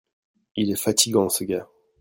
Il 0.55 0.71
est 0.71 0.83
fatigant 0.83 1.29
ce 1.29 1.43
gars. 1.43 1.69